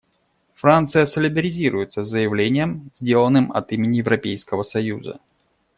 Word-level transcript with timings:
Франция 0.55 1.05
солидаризируется 1.05 2.03
с 2.03 2.07
заявлением, 2.09 2.89
сделанным 2.95 3.51
от 3.51 3.71
имени 3.71 3.97
Европейского 3.97 4.63
союза. 4.63 5.19